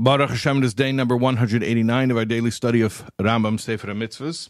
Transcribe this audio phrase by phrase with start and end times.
[0.00, 4.48] Baruch Hashem, it is day number 189 of our daily study of Rambam Sefer Mitzvahs.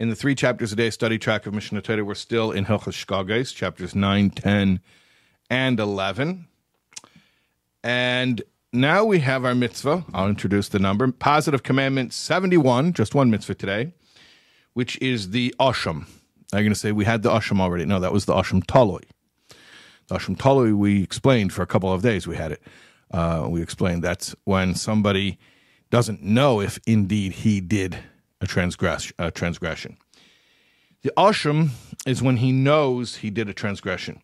[0.00, 3.06] In the three chapters a day study track of Mishneh Torah, we're still in Hilchas
[3.06, 4.80] Shegagos, chapters 9, 10,
[5.48, 6.48] and 11.
[7.84, 8.42] And
[8.72, 10.04] now we have our mitzvah.
[10.12, 11.12] I'll introduce the number.
[11.12, 13.92] Positive Commandment 71, just one mitzvah today,
[14.72, 16.08] which is the Asham.
[16.52, 17.84] Now you're going to say, we had the Asham already.
[17.84, 19.04] No, that was the Asham Taloi.
[20.08, 22.62] The Asham Taloi, we explained for a couple of days we had it.
[23.12, 25.38] Uh, we explained that's when somebody
[25.90, 27.98] doesn't know if indeed he did
[28.40, 29.98] a, transgress- a transgression.
[31.02, 31.70] The asham
[32.06, 34.22] is when he knows he did a transgression.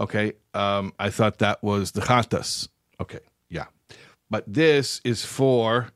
[0.00, 2.68] Okay, um, I thought that was the chatas.
[3.00, 3.66] Okay, yeah,
[4.30, 5.90] but this is for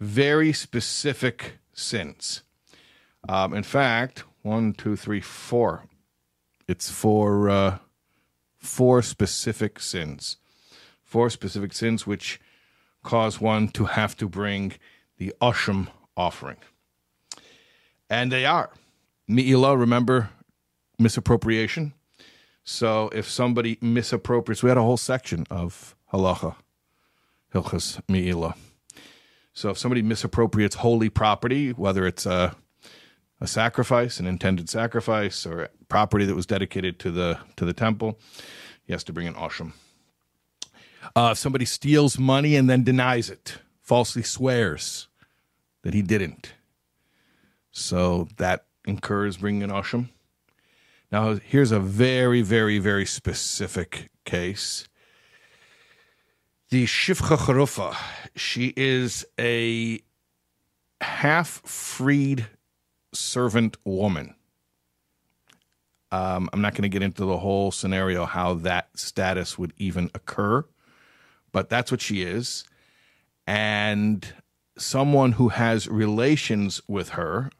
[0.00, 2.42] very specific sins.
[3.28, 5.84] Um, in fact, one, two, three, four.
[6.66, 7.78] It's for uh,
[8.58, 10.36] four specific sins
[11.08, 12.38] four specific sins which
[13.02, 14.74] cause one to have to bring
[15.16, 16.58] the Asham offering.
[18.10, 18.70] And they are.
[19.26, 20.30] Mi'ila, remember
[20.98, 21.94] misappropriation?
[22.62, 26.56] So if somebody misappropriates, we had a whole section of halacha,
[27.54, 28.54] hilchas mi'ila.
[29.54, 32.54] So if somebody misappropriates holy property, whether it's a,
[33.40, 38.18] a sacrifice, an intended sacrifice, or property that was dedicated to the to the temple,
[38.84, 39.72] he has to bring an asham.
[41.14, 45.08] Uh, if somebody steals money and then denies it, falsely swears
[45.82, 46.54] that he didn't.
[47.70, 50.08] So that incurs bringing an asham.
[51.10, 54.88] Now, here's a very, very, very specific case.
[56.70, 57.96] The Shifcha Charufa,
[58.36, 60.00] she is a
[61.00, 62.46] half freed
[63.14, 64.34] servant woman.
[66.10, 70.10] Um, I'm not going to get into the whole scenario how that status would even
[70.14, 70.64] occur
[71.52, 72.64] but that's what she is.
[73.46, 74.26] And
[74.76, 77.50] someone who has relations with her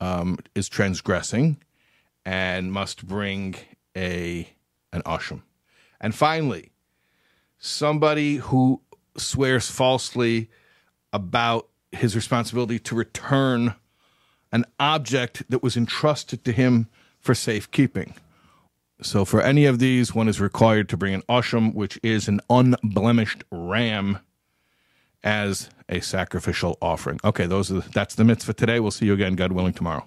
[0.00, 1.58] um, is transgressing
[2.24, 3.54] and must bring
[3.96, 4.48] a
[4.92, 5.42] an asham.
[6.00, 6.70] And finally,
[7.58, 8.80] somebody who
[9.16, 10.50] swears falsely
[11.12, 13.74] about his responsibility to return
[14.52, 18.14] an object that was entrusted to him for safekeeping.
[19.02, 22.40] So for any of these, one is required to bring an asham, which is an
[22.48, 24.20] unblemished ram,
[25.26, 27.18] as a sacrificial offering.
[27.24, 28.78] Okay, those are the, that's the mitzvah today.
[28.78, 30.04] We'll see you again, God willing, tomorrow.